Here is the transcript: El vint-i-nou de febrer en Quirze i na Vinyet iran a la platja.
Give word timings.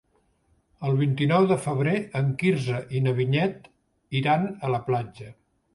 El 0.87 0.95
vint-i-nou 1.01 1.45
de 1.51 1.57
febrer 1.65 1.93
en 2.23 2.33
Quirze 2.41 2.81
i 3.01 3.05
na 3.09 3.17
Vinyet 3.21 3.73
iran 4.23 4.53
a 4.71 4.75
la 4.77 4.83
platja. 4.91 5.33